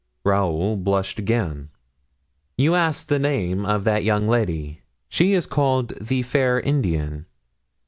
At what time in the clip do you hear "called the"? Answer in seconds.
5.45-6.23